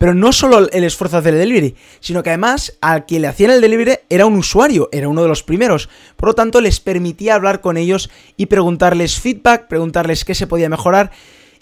Pero 0.00 0.14
no 0.14 0.32
solo 0.32 0.66
el 0.70 0.84
esfuerzo 0.84 1.16
de 1.16 1.20
hacer 1.20 1.34
el 1.34 1.40
delivery, 1.40 1.76
sino 2.00 2.22
que 2.22 2.30
además 2.30 2.72
al 2.80 3.04
que 3.04 3.20
le 3.20 3.26
hacían 3.26 3.50
el 3.50 3.60
delivery 3.60 3.98
era 4.08 4.24
un 4.24 4.34
usuario, 4.34 4.88
era 4.92 5.08
uno 5.08 5.20
de 5.20 5.28
los 5.28 5.42
primeros. 5.42 5.90
Por 6.16 6.30
lo 6.30 6.34
tanto, 6.34 6.62
les 6.62 6.80
permitía 6.80 7.34
hablar 7.34 7.60
con 7.60 7.76
ellos 7.76 8.08
y 8.38 8.46
preguntarles 8.46 9.20
feedback, 9.20 9.68
preguntarles 9.68 10.24
qué 10.24 10.34
se 10.34 10.46
podía 10.46 10.70
mejorar 10.70 11.10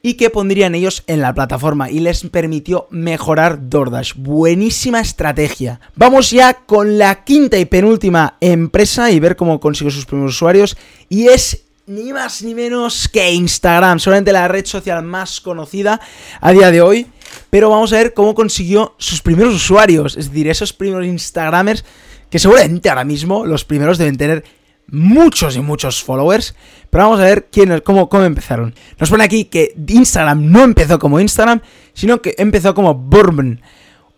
y 0.02 0.14
qué 0.14 0.30
pondrían 0.30 0.76
ellos 0.76 1.02
en 1.08 1.20
la 1.20 1.34
plataforma 1.34 1.90
y 1.90 1.98
les 1.98 2.22
permitió 2.28 2.86
mejorar 2.90 3.68
DoorDash. 3.68 4.12
Buenísima 4.14 5.00
estrategia. 5.00 5.80
Vamos 5.96 6.30
ya 6.30 6.54
con 6.54 6.96
la 6.96 7.24
quinta 7.24 7.58
y 7.58 7.64
penúltima 7.64 8.36
empresa 8.40 9.10
y 9.10 9.18
ver 9.18 9.34
cómo 9.34 9.58
consiguió 9.58 9.90
sus 9.90 10.06
primeros 10.06 10.36
usuarios 10.36 10.76
y 11.08 11.26
es 11.26 11.64
ni 11.88 12.12
más 12.12 12.42
ni 12.42 12.54
menos 12.54 13.08
que 13.08 13.32
Instagram, 13.32 13.98
solamente 13.98 14.30
la 14.30 14.46
red 14.46 14.64
social 14.66 15.02
más 15.02 15.40
conocida 15.40 16.00
a 16.40 16.52
día 16.52 16.70
de 16.70 16.82
hoy. 16.82 17.06
Pero 17.50 17.70
vamos 17.70 17.92
a 17.92 17.96
ver 17.96 18.14
cómo 18.14 18.34
consiguió 18.34 18.94
sus 18.98 19.22
primeros 19.22 19.54
usuarios, 19.54 20.16
es 20.16 20.28
decir, 20.28 20.48
esos 20.48 20.72
primeros 20.72 21.06
Instagramers 21.06 21.84
que 22.30 22.38
seguramente 22.38 22.88
ahora 22.90 23.04
mismo 23.04 23.46
los 23.46 23.64
primeros 23.64 23.96
deben 23.96 24.18
tener 24.18 24.44
muchos 24.86 25.56
y 25.56 25.60
muchos 25.60 26.02
followers. 26.02 26.54
Pero 26.90 27.04
vamos 27.04 27.20
a 27.20 27.24
ver 27.24 27.48
quién, 27.50 27.80
cómo, 27.80 28.08
cómo 28.08 28.24
empezaron. 28.24 28.74
Nos 28.98 29.10
pone 29.10 29.24
aquí 29.24 29.44
que 29.44 29.74
Instagram 29.86 30.50
no 30.50 30.62
empezó 30.62 30.98
como 30.98 31.20
Instagram, 31.20 31.60
sino 31.94 32.20
que 32.20 32.34
empezó 32.38 32.74
como 32.74 32.94
Bourbon 32.94 33.60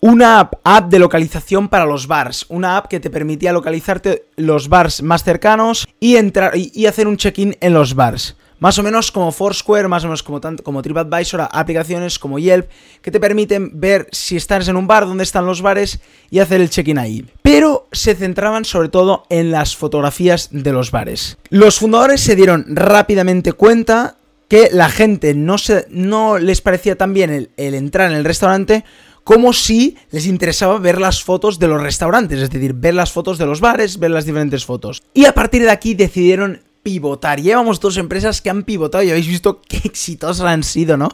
una 0.00 0.40
app, 0.40 0.88
de 0.88 0.98
localización 0.98 1.68
para 1.68 1.84
los 1.84 2.06
bars, 2.06 2.46
una 2.48 2.76
app 2.76 2.86
que 2.88 3.00
te 3.00 3.10
permitía 3.10 3.52
localizarte 3.52 4.24
los 4.36 4.68
bars 4.68 5.02
más 5.02 5.22
cercanos 5.22 5.86
y 6.00 6.16
entrar 6.16 6.52
y, 6.56 6.86
hacer 6.86 7.06
un 7.06 7.16
check-in 7.16 7.56
en 7.60 7.74
los 7.74 7.94
bars. 7.94 8.36
Más 8.60 8.78
o 8.78 8.82
menos 8.82 9.10
como 9.10 9.32
Foursquare, 9.32 9.88
más 9.88 10.04
o 10.04 10.06
menos 10.06 10.22
como, 10.22 10.40
tanto, 10.40 10.62
como 10.62 10.82
TripAdvisor, 10.82 11.48
aplicaciones 11.50 12.18
como 12.18 12.38
Yelp, 12.38 12.68
que 13.02 13.10
te 13.10 13.18
permiten 13.18 13.80
ver 13.80 14.06
si 14.12 14.36
estás 14.36 14.68
en 14.68 14.76
un 14.76 14.86
bar, 14.86 15.06
dónde 15.06 15.24
están 15.24 15.46
los 15.46 15.62
bares 15.62 16.00
y 16.30 16.38
hacer 16.38 16.60
el 16.60 16.70
check-in 16.70 16.98
ahí. 16.98 17.26
Pero 17.42 17.88
se 17.90 18.14
centraban 18.14 18.64
sobre 18.64 18.90
todo 18.90 19.24
en 19.30 19.50
las 19.50 19.76
fotografías 19.76 20.48
de 20.52 20.72
los 20.72 20.90
bares. 20.90 21.38
Los 21.48 21.78
fundadores 21.78 22.20
se 22.20 22.36
dieron 22.36 22.64
rápidamente 22.68 23.54
cuenta 23.54 24.18
que 24.48 24.68
la 24.72 24.90
gente 24.90 25.32
no, 25.34 25.58
se, 25.58 25.86
no 25.90 26.38
les 26.38 26.60
parecía 26.60 26.96
tan 26.96 27.14
bien 27.14 27.50
el 27.56 27.74
entrar 27.74 28.10
en 28.10 28.16
el 28.16 28.24
restaurante 28.24 28.84
como 29.24 29.52
si 29.52 29.96
les 30.10 30.26
interesaba 30.26 30.78
ver 30.78 31.00
las 31.00 31.22
fotos 31.22 31.58
de 31.58 31.68
los 31.68 31.80
restaurantes, 31.80 32.40
es 32.40 32.50
decir, 32.50 32.74
ver 32.74 32.94
las 32.94 33.12
fotos 33.12 33.38
de 33.38 33.46
los 33.46 33.60
bares, 33.60 33.98
ver 33.98 34.10
las 34.10 34.24
diferentes 34.24 34.64
fotos. 34.64 35.02
Y 35.14 35.26
a 35.26 35.34
partir 35.34 35.62
de 35.62 35.70
aquí 35.70 35.94
decidieron 35.94 36.62
pivotar. 36.82 37.40
Llevamos 37.40 37.80
dos 37.80 37.96
empresas 37.96 38.40
que 38.40 38.50
han 38.50 38.62
pivotado 38.62 39.04
y 39.04 39.10
habéis 39.10 39.28
visto 39.28 39.60
qué 39.68 39.80
exitosas 39.84 40.46
han 40.46 40.62
sido, 40.62 40.96
¿no? 40.96 41.08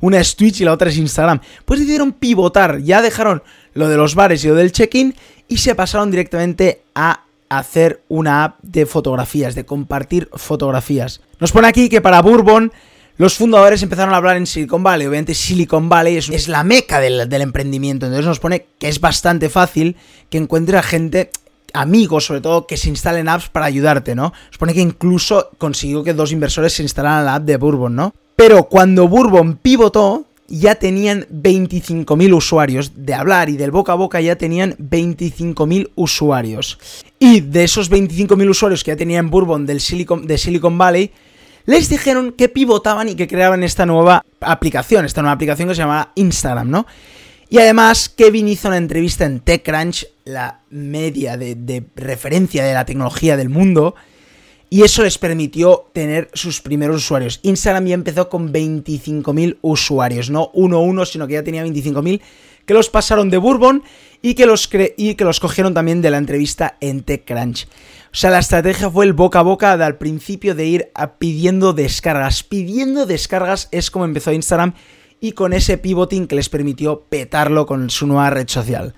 Una 0.00 0.20
es 0.20 0.36
Twitch 0.36 0.60
y 0.60 0.64
la 0.64 0.72
otra 0.72 0.90
es 0.90 0.96
Instagram. 0.96 1.40
Pues 1.64 1.80
decidieron 1.80 2.12
pivotar, 2.12 2.80
ya 2.80 3.02
dejaron 3.02 3.42
lo 3.74 3.88
de 3.88 3.96
los 3.96 4.14
bares 4.14 4.44
y 4.44 4.48
lo 4.48 4.54
del 4.54 4.72
check-in 4.72 5.14
y 5.48 5.58
se 5.58 5.74
pasaron 5.74 6.10
directamente 6.10 6.82
a 6.94 7.24
hacer 7.48 8.02
una 8.08 8.44
app 8.44 8.58
de 8.62 8.86
fotografías, 8.86 9.54
de 9.54 9.66
compartir 9.66 10.28
fotografías. 10.34 11.20
Nos 11.40 11.52
pone 11.52 11.66
aquí 11.66 11.88
que 11.88 12.00
para 12.00 12.22
Bourbon 12.22 12.72
los 13.16 13.34
fundadores 13.34 13.82
empezaron 13.82 14.14
a 14.14 14.16
hablar 14.16 14.38
en 14.38 14.46
Silicon 14.46 14.82
Valley. 14.82 15.06
Obviamente 15.06 15.34
Silicon 15.34 15.90
Valley 15.90 16.16
es, 16.16 16.48
la 16.48 16.64
meca 16.64 17.00
del, 17.00 17.30
emprendimiento. 17.42 18.06
Entonces 18.06 18.24
nos 18.24 18.38
pone 18.38 18.66
que 18.78 18.88
es 18.88 19.00
bastante 19.00 19.50
fácil 19.50 19.96
que 20.30 20.38
encuentre 20.38 20.78
a 20.78 20.82
gente 20.82 21.30
amigos, 21.74 22.26
sobre 22.26 22.40
todo, 22.40 22.66
que 22.66 22.76
se 22.76 22.88
instalen 22.88 23.28
apps 23.28 23.48
para 23.48 23.66
ayudarte, 23.66 24.14
¿no? 24.14 24.32
Nos 24.48 24.58
pone 24.58 24.74
que 24.74 24.80
incluso 24.80 25.50
consiguió 25.58 26.04
que 26.04 26.14
dos 26.14 26.32
inversores 26.32 26.72
se 26.72 26.82
instalaran 26.82 27.24
la 27.24 27.36
app 27.36 27.44
de 27.44 27.56
Bourbon, 27.56 27.94
¿no? 27.94 28.14
Pero 28.36 28.64
cuando 28.64 29.08
Bourbon 29.08 29.56
pivotó, 29.56 30.26
ya 30.50 30.74
tenían 30.74 31.26
25.000 31.30 32.34
usuarios. 32.34 32.92
De 32.96 33.14
hablar 33.14 33.48
y 33.48 33.56
del 33.56 33.70
boca 33.70 33.92
a 33.92 33.94
boca 33.94 34.20
ya 34.20 34.36
tenían 34.36 34.76
25.000 34.76 35.90
usuarios. 35.94 36.78
Y 37.18 37.40
de 37.40 37.64
esos 37.64 37.90
25.000 37.90 38.50
usuarios 38.50 38.84
que 38.84 38.90
ya 38.90 38.96
tenían 38.96 39.30
Bourbon 39.30 39.64
del 39.64 39.80
Silicon, 39.80 40.26
de 40.26 40.36
Silicon 40.36 40.76
Valley, 40.76 41.12
les 41.66 41.88
dijeron 41.88 42.32
que 42.32 42.48
pivotaban 42.48 43.08
y 43.08 43.14
que 43.14 43.28
creaban 43.28 43.62
esta 43.62 43.86
nueva 43.86 44.24
aplicación, 44.40 45.04
esta 45.04 45.22
nueva 45.22 45.34
aplicación 45.34 45.68
que 45.68 45.74
se 45.74 45.82
llamaba 45.82 46.10
Instagram, 46.16 46.68
¿no? 46.68 46.86
Y 47.50 47.58
además, 47.58 48.08
Kevin 48.08 48.46
hizo 48.46 48.68
una 48.68 48.76
entrevista 48.76 49.26
en 49.26 49.40
TechCrunch, 49.40 50.06
la 50.24 50.60
media 50.70 51.36
de, 51.36 51.84
referencia 51.96 52.64
de 52.64 52.72
la 52.72 52.84
tecnología 52.84 53.36
del 53.36 53.48
mundo, 53.48 53.96
y 54.70 54.82
eso 54.82 55.02
les 55.02 55.18
permitió 55.18 55.90
tener 55.92 56.30
sus 56.32 56.60
primeros 56.60 56.98
usuarios. 56.98 57.40
Instagram 57.42 57.86
ya 57.86 57.94
empezó 57.94 58.28
con 58.28 58.52
25.000 58.52 59.58
usuarios, 59.62 60.30
no 60.30 60.52
uno 60.54 60.76
a 60.76 60.80
uno, 60.80 61.04
sino 61.04 61.26
que 61.26 61.34
ya 61.34 61.42
tenía 61.42 61.66
25.000, 61.66 62.20
que 62.64 62.74
los 62.74 62.88
pasaron 62.88 63.30
de 63.30 63.38
Bourbon 63.38 63.82
y 64.22 64.34
que 64.34 64.46
los, 64.46 64.68
que 64.68 65.16
los 65.18 65.40
cogieron 65.40 65.74
también 65.74 66.02
de 66.02 66.10
la 66.10 66.18
entrevista 66.18 66.76
en 66.80 67.02
TechCrunch. 67.02 67.66
O 68.12 68.16
sea, 68.16 68.30
la 68.30 68.38
estrategia 68.38 68.88
fue 68.88 69.06
el 69.06 69.12
boca 69.12 69.40
a 69.40 69.42
boca 69.42 69.72
al 69.72 69.98
principio 69.98 70.54
de 70.54 70.66
ir 70.66 70.92
pidiendo 71.18 71.72
descargas. 71.72 72.44
Pidiendo 72.44 73.06
descargas 73.06 73.66
es 73.72 73.90
como 73.90 74.04
empezó 74.04 74.32
Instagram 74.32 74.74
y 75.20 75.32
con 75.32 75.52
ese 75.52 75.78
pivoting 75.78 76.26
que 76.26 76.36
les 76.36 76.48
permitió 76.48 77.00
petarlo 77.08 77.66
con 77.66 77.90
su 77.90 78.06
nueva 78.06 78.30
red 78.30 78.48
social. 78.48 78.94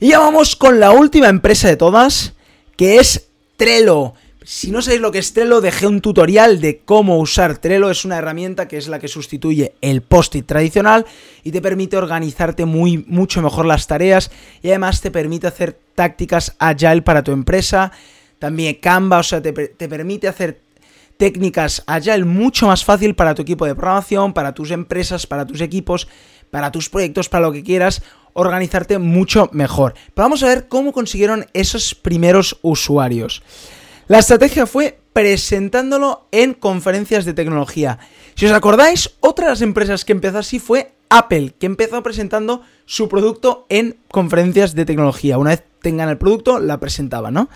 Y 0.00 0.08
ya 0.08 0.18
vamos 0.18 0.56
con 0.56 0.80
la 0.80 0.90
última 0.90 1.28
empresa 1.28 1.68
de 1.68 1.76
todas, 1.76 2.34
que 2.76 2.98
es 2.98 3.28
Trello. 3.56 4.14
Si 4.44 4.70
no 4.70 4.82
sabéis 4.82 5.00
lo 5.00 5.10
que 5.10 5.18
es 5.18 5.32
Trello, 5.32 5.60
dejé 5.60 5.86
un 5.86 6.00
tutorial 6.00 6.60
de 6.60 6.80
cómo 6.84 7.18
usar 7.18 7.58
Trello. 7.58 7.90
Es 7.90 8.04
una 8.04 8.18
herramienta 8.18 8.68
que 8.68 8.76
es 8.76 8.86
la 8.86 8.98
que 8.98 9.08
sustituye 9.08 9.74
el 9.80 10.02
post-it 10.02 10.46
tradicional 10.46 11.06
y 11.42 11.52
te 11.52 11.62
permite 11.62 11.96
organizarte 11.96 12.66
muy, 12.66 12.98
mucho 13.08 13.40
mejor 13.40 13.64
las 13.64 13.86
tareas 13.86 14.30
y 14.62 14.68
además 14.68 15.00
te 15.00 15.10
permite 15.10 15.46
hacer 15.46 15.78
tácticas 15.94 16.54
agile 16.58 17.02
para 17.02 17.24
tu 17.24 17.32
empresa 17.32 17.92
también 18.38 18.76
Canva, 18.76 19.18
o 19.18 19.22
sea, 19.22 19.40
te, 19.40 19.52
permite 19.52 20.28
hacer 20.28 20.60
técnicas 21.16 21.82
Agile 21.86 22.24
mucho 22.24 22.66
más 22.66 22.84
fácil 22.84 23.14
para 23.14 23.34
tu 23.34 23.42
equipo 23.42 23.66
de 23.66 23.74
programación, 23.74 24.32
para 24.32 24.54
tus 24.54 24.70
empresas, 24.70 25.26
para 25.26 25.46
tus 25.46 25.60
equipos, 25.60 26.08
para 26.50 26.70
tus 26.72 26.88
proyectos, 26.88 27.28
para 27.28 27.46
lo 27.46 27.52
que 27.52 27.62
quieras, 27.62 28.02
organizarte 28.32 28.98
mucho 28.98 29.48
mejor. 29.52 29.94
Pero 30.14 30.24
vamos 30.24 30.42
a 30.42 30.48
ver 30.48 30.68
cómo 30.68 30.92
consiguieron 30.92 31.46
esos 31.52 31.94
primeros 31.94 32.58
usuarios. 32.62 33.42
La 34.08 34.18
estrategia 34.18 34.66
fue 34.66 35.00
presentándolo 35.12 36.28
en 36.30 36.54
conferencias 36.54 37.24
de 37.24 37.32
tecnología. 37.32 37.98
Si 38.34 38.46
os 38.46 38.52
acordáis, 38.52 39.10
otra 39.20 39.46
de 39.46 39.50
las 39.52 39.62
empresas 39.62 40.04
que 40.04 40.12
empezó 40.12 40.38
así 40.38 40.58
fue 40.58 40.92
Apple, 41.08 41.54
que 41.58 41.66
empezó 41.66 42.02
presentando 42.02 42.62
su 42.84 43.08
producto 43.08 43.66
en 43.68 43.96
conferencias 44.08 44.74
de 44.74 44.84
tecnología. 44.84 45.38
Una 45.38 45.50
vez 45.50 45.64
tengan 45.80 46.08
el 46.08 46.18
producto, 46.18 46.60
la 46.60 46.78
presentaban, 46.78 47.34
¿no? 47.34 47.48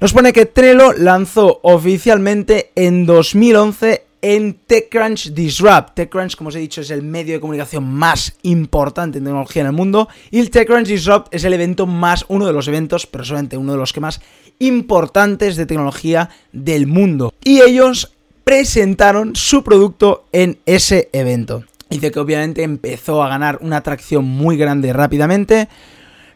Nos 0.00 0.12
pone 0.12 0.32
que 0.32 0.46
Trello 0.46 0.92
lanzó 0.92 1.58
oficialmente 1.64 2.70
en 2.76 3.04
2011 3.04 4.04
en 4.22 4.54
TechCrunch 4.54 5.32
Disrupt. 5.32 5.94
TechCrunch, 5.94 6.36
como 6.36 6.48
os 6.48 6.54
he 6.54 6.60
dicho, 6.60 6.82
es 6.82 6.92
el 6.92 7.02
medio 7.02 7.34
de 7.34 7.40
comunicación 7.40 7.92
más 7.92 8.32
importante 8.42 9.18
en 9.18 9.24
tecnología 9.24 9.62
en 9.62 9.66
el 9.66 9.72
mundo. 9.72 10.08
Y 10.30 10.38
el 10.38 10.50
TechCrunch 10.50 10.86
Disrupt 10.86 11.34
es 11.34 11.42
el 11.42 11.52
evento 11.52 11.88
más, 11.88 12.24
uno 12.28 12.46
de 12.46 12.52
los 12.52 12.68
eventos, 12.68 13.06
pero 13.06 13.24
solamente 13.24 13.56
uno 13.56 13.72
de 13.72 13.78
los 13.78 13.92
que 13.92 13.98
más 13.98 14.20
importantes 14.60 15.56
de 15.56 15.66
tecnología 15.66 16.30
del 16.52 16.86
mundo. 16.86 17.34
Y 17.42 17.60
ellos 17.62 18.12
presentaron 18.44 19.34
su 19.34 19.64
producto 19.64 20.26
en 20.30 20.60
ese 20.64 21.08
evento. 21.12 21.64
Dice 21.90 22.12
que 22.12 22.20
obviamente 22.20 22.62
empezó 22.62 23.20
a 23.24 23.28
ganar 23.28 23.58
una 23.62 23.78
atracción 23.78 24.24
muy 24.24 24.56
grande 24.56 24.92
rápidamente. 24.92 25.68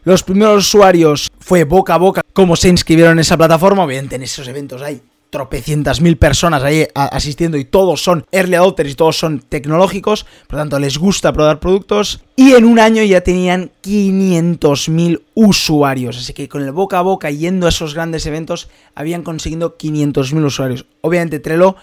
Los 0.05 0.21
primeros 0.21 0.67
usuarios 0.67 1.31
fue 1.39 1.63
boca 1.63 1.95
a 1.95 1.97
boca 1.97 2.21
como 2.33 2.57
se 2.57 2.67
inscribieron 2.67 3.13
en 3.13 3.19
esa 3.19 3.37
plataforma. 3.37 3.83
Obviamente 3.85 4.17
en 4.17 4.23
esos 4.23 4.45
eventos 4.49 4.81
hay 4.81 5.01
tropecientas 5.29 6.01
mil 6.01 6.17
personas 6.17 6.61
ahí 6.61 6.85
asistiendo 6.93 7.57
y 7.57 7.63
todos 7.63 8.03
son 8.03 8.25
early 8.31 8.55
adopters 8.55 8.91
y 8.91 8.95
todos 8.95 9.17
son 9.17 9.39
tecnológicos, 9.39 10.25
por 10.45 10.57
lo 10.57 10.57
tanto 10.59 10.77
les 10.77 10.97
gusta 10.97 11.31
probar 11.33 11.59
productos 11.59 12.19
y 12.35 12.51
en 12.51 12.65
un 12.65 12.77
año 12.79 13.01
ya 13.01 13.21
tenían 13.21 13.71
500.000 13.81 15.21
usuarios, 15.33 16.17
así 16.17 16.33
que 16.33 16.47
con 16.47 16.61
el 16.61 16.71
boca 16.71 16.99
a 16.99 17.01
boca 17.01 17.31
yendo 17.31 17.65
a 17.65 17.69
esos 17.69 17.95
grandes 17.95 18.27
eventos 18.27 18.69
habían 18.93 19.23
conseguido 19.23 19.75
500.000 19.75 20.45
usuarios. 20.45 20.85
Obviamente 21.01 21.39
Trello 21.39 21.77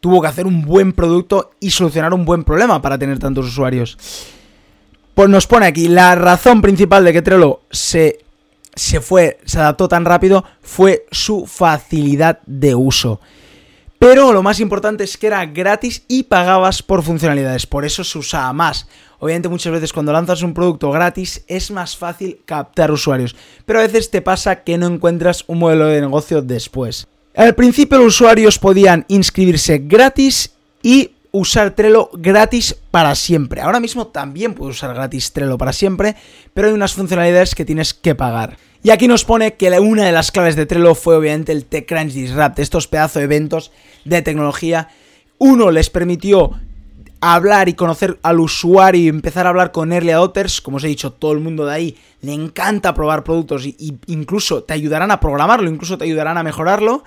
tuvo 0.00 0.20
que 0.20 0.28
hacer 0.28 0.46
un 0.46 0.62
buen 0.62 0.92
producto 0.92 1.52
y 1.60 1.70
solucionar 1.70 2.12
un 2.12 2.24
buen 2.24 2.42
problema 2.42 2.82
para 2.82 2.98
tener 2.98 3.20
tantos 3.20 3.46
usuarios. 3.46 3.98
Pues 5.16 5.30
nos 5.30 5.46
pone 5.46 5.64
aquí, 5.64 5.88
la 5.88 6.14
razón 6.14 6.60
principal 6.60 7.02
de 7.02 7.14
que 7.14 7.22
Trello 7.22 7.62
se, 7.70 8.18
se 8.74 9.00
fue, 9.00 9.38
se 9.46 9.58
adaptó 9.58 9.88
tan 9.88 10.04
rápido 10.04 10.44
fue 10.60 11.06
su 11.10 11.46
facilidad 11.46 12.40
de 12.44 12.74
uso. 12.74 13.18
Pero 13.98 14.34
lo 14.34 14.42
más 14.42 14.60
importante 14.60 15.04
es 15.04 15.16
que 15.16 15.28
era 15.28 15.46
gratis 15.46 16.02
y 16.06 16.24
pagabas 16.24 16.82
por 16.82 17.02
funcionalidades, 17.02 17.66
por 17.66 17.86
eso 17.86 18.04
se 18.04 18.18
usaba 18.18 18.52
más. 18.52 18.88
Obviamente 19.18 19.48
muchas 19.48 19.72
veces 19.72 19.94
cuando 19.94 20.12
lanzas 20.12 20.42
un 20.42 20.52
producto 20.52 20.90
gratis 20.90 21.42
es 21.48 21.70
más 21.70 21.96
fácil 21.96 22.40
captar 22.44 22.90
usuarios, 22.90 23.34
pero 23.64 23.78
a 23.78 23.86
veces 23.86 24.10
te 24.10 24.20
pasa 24.20 24.64
que 24.64 24.76
no 24.76 24.86
encuentras 24.86 25.44
un 25.46 25.60
modelo 25.60 25.86
de 25.86 26.02
negocio 26.02 26.42
después. 26.42 27.08
Al 27.34 27.54
principio 27.54 27.96
los 27.96 28.08
usuarios 28.08 28.58
podían 28.58 29.06
inscribirse 29.08 29.78
gratis 29.78 30.52
y 30.82 31.12
usar 31.38 31.72
Trello 31.72 32.10
gratis 32.14 32.76
para 32.90 33.14
siempre. 33.14 33.60
Ahora 33.60 33.80
mismo 33.80 34.06
también 34.06 34.54
puedes 34.54 34.76
usar 34.76 34.94
gratis 34.94 35.32
Trello 35.32 35.58
para 35.58 35.72
siempre, 35.72 36.16
pero 36.54 36.68
hay 36.68 36.74
unas 36.74 36.94
funcionalidades 36.94 37.54
que 37.54 37.64
tienes 37.64 37.92
que 37.92 38.14
pagar. 38.14 38.56
Y 38.82 38.90
aquí 38.90 39.06
nos 39.06 39.24
pone 39.24 39.54
que 39.54 39.70
una 39.78 40.04
de 40.04 40.12
las 40.12 40.30
claves 40.30 40.56
de 40.56 40.64
Trello 40.64 40.94
fue 40.94 41.16
obviamente 41.16 41.52
el 41.52 41.66
TechCrunch 41.66 42.12
Disrupt, 42.12 42.58
estos 42.58 42.86
pedazos 42.86 43.20
de 43.20 43.24
eventos 43.24 43.72
de 44.04 44.22
tecnología. 44.22 44.88
Uno 45.38 45.70
les 45.70 45.90
permitió 45.90 46.52
hablar 47.20 47.68
y 47.68 47.74
conocer 47.74 48.18
al 48.22 48.40
usuario 48.40 49.02
y 49.02 49.08
empezar 49.08 49.46
a 49.46 49.50
hablar 49.50 49.72
con 49.72 49.92
early 49.92 50.12
adopters, 50.12 50.60
como 50.60 50.78
os 50.78 50.84
he 50.84 50.88
dicho, 50.88 51.12
todo 51.12 51.32
el 51.32 51.40
mundo 51.40 51.66
de 51.66 51.74
ahí 51.74 51.98
le 52.22 52.32
encanta 52.32 52.94
probar 52.94 53.24
productos 53.24 53.66
e 53.66 53.74
incluso 54.06 54.62
te 54.62 54.72
ayudarán 54.72 55.10
a 55.10 55.20
programarlo, 55.20 55.68
incluso 55.68 55.98
te 55.98 56.04
ayudarán 56.04 56.38
a 56.38 56.42
mejorarlo. 56.42 57.04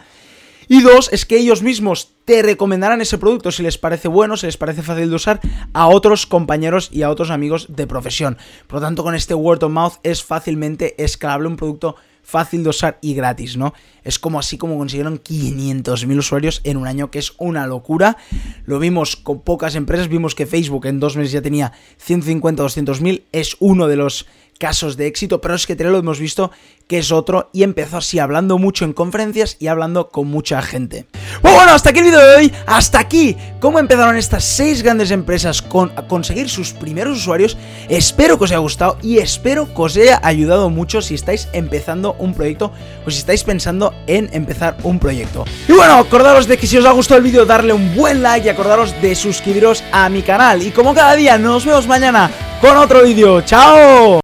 Y 0.71 0.81
dos, 0.81 1.09
es 1.11 1.25
que 1.25 1.37
ellos 1.37 1.63
mismos 1.63 2.11
te 2.25 2.43
recomendarán 2.43 3.01
ese 3.01 3.17
producto 3.17 3.51
si 3.51 3.63
les 3.63 3.79
parece 3.79 4.07
bueno, 4.07 4.37
si 4.37 4.45
les 4.45 4.55
parece 4.55 4.83
fácil 4.83 5.09
de 5.09 5.15
usar 5.15 5.39
a 5.73 5.87
otros 5.87 6.27
compañeros 6.27 6.89
y 6.93 7.01
a 7.01 7.09
otros 7.09 7.31
amigos 7.31 7.65
de 7.75 7.87
profesión. 7.87 8.37
Por 8.67 8.75
lo 8.75 8.85
tanto, 8.85 9.03
con 9.03 9.15
este 9.15 9.33
word 9.33 9.63
of 9.63 9.71
mouth 9.71 9.93
es 10.03 10.23
fácilmente 10.23 10.93
escalable 11.03 11.47
un 11.47 11.57
producto 11.57 11.95
fácil 12.21 12.63
de 12.63 12.69
usar 12.69 12.99
y 13.01 13.15
gratis, 13.15 13.57
¿no? 13.57 13.73
Es 14.03 14.19
como 14.19 14.37
así 14.37 14.59
como 14.59 14.77
consiguieron 14.77 15.19
500.000 15.19 16.19
usuarios 16.19 16.61
en 16.63 16.77
un 16.77 16.85
año, 16.85 17.09
que 17.09 17.17
es 17.17 17.33
una 17.39 17.65
locura. 17.65 18.17
Lo 18.65 18.77
vimos 18.77 19.15
con 19.15 19.41
pocas 19.41 19.73
empresas, 19.73 20.07
vimos 20.07 20.35
que 20.35 20.45
Facebook 20.45 20.85
en 20.85 20.99
dos 20.99 21.17
meses 21.17 21.31
ya 21.31 21.41
tenía 21.41 21.73
150, 21.97 22.63
200.000, 22.63 23.23
es 23.31 23.57
uno 23.59 23.87
de 23.87 23.95
los 23.95 24.27
casos 24.59 24.97
de 24.97 25.07
éxito, 25.07 25.41
pero 25.41 25.55
es 25.55 25.65
que 25.65 25.75
Trello 25.75 25.97
hemos 25.97 26.19
visto 26.19 26.51
que 26.87 26.99
es 26.99 27.11
otro 27.11 27.49
y 27.53 27.63
empezó 27.63 27.97
así 27.97 28.17
hablando 28.17 28.57
mucho 28.57 28.83
en 28.83 28.93
conferencias 28.93 29.57
y 29.59 29.67
hablando 29.67 30.09
con 30.09 30.27
mucha 30.27 30.61
gente. 30.61 31.05
Pues 31.41 31.53
bueno, 31.53 31.71
hasta 31.71 31.91
aquí 31.91 31.99
el 31.99 32.05
vídeo 32.05 32.19
de 32.19 32.35
hoy, 32.35 32.53
hasta 32.65 32.99
aquí 32.99 33.37
cómo 33.59 33.79
empezaron 33.79 34.17
estas 34.17 34.43
seis 34.43 34.81
grandes 34.81 35.11
empresas 35.11 35.61
con 35.61 35.91
a 35.95 36.07
conseguir 36.07 36.49
sus 36.49 36.73
primeros 36.73 37.19
usuarios. 37.19 37.57
Espero 37.89 38.37
que 38.37 38.45
os 38.45 38.51
haya 38.51 38.59
gustado 38.59 38.97
y 39.03 39.19
espero 39.19 39.71
que 39.73 39.81
os 39.81 39.95
haya 39.95 40.19
ayudado 40.23 40.69
mucho 40.69 41.01
si 41.01 41.13
estáis 41.13 41.47
empezando 41.53 42.15
un 42.19 42.33
proyecto 42.33 42.71
o 43.05 43.11
si 43.11 43.19
estáis 43.19 43.43
pensando 43.43 43.93
en 44.07 44.29
empezar 44.33 44.75
un 44.83 44.99
proyecto. 44.99 45.45
Y 45.67 45.73
bueno, 45.73 45.93
acordaros 45.93 46.47
de 46.47 46.57
que 46.57 46.67
si 46.67 46.77
os 46.77 46.85
ha 46.85 46.91
gustado 46.91 47.19
el 47.19 47.23
vídeo 47.23 47.45
darle 47.45 47.71
un 47.71 47.95
buen 47.95 48.23
like 48.23 48.47
y 48.47 48.49
acordaros 48.49 48.99
de 48.99 49.15
suscribiros 49.15 49.83
a 49.91 50.09
mi 50.09 50.23
canal. 50.23 50.63
Y 50.63 50.71
como 50.71 50.93
cada 50.95 51.15
día, 51.15 51.37
nos 51.37 51.65
vemos 51.65 51.87
mañana 51.87 52.31
con 52.59 52.75
otro 52.77 53.03
vídeo. 53.03 53.41
¡Chao! 53.41 54.17